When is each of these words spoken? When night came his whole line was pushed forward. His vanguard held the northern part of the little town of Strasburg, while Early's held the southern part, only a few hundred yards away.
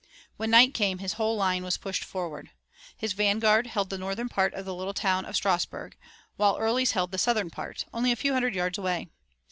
When 0.35 0.49
night 0.49 0.73
came 0.73 0.97
his 0.97 1.13
whole 1.13 1.35
line 1.35 1.63
was 1.63 1.77
pushed 1.77 2.03
forward. 2.03 2.49
His 2.97 3.13
vanguard 3.13 3.67
held 3.67 3.91
the 3.91 3.99
northern 3.99 4.29
part 4.29 4.51
of 4.55 4.65
the 4.65 4.73
little 4.73 4.95
town 4.95 5.25
of 5.25 5.35
Strasburg, 5.35 5.95
while 6.37 6.57
Early's 6.57 6.93
held 6.93 7.11
the 7.11 7.19
southern 7.19 7.51
part, 7.51 7.85
only 7.93 8.11
a 8.11 8.15
few 8.15 8.33
hundred 8.33 8.55
yards 8.55 8.79
away. 8.79 9.09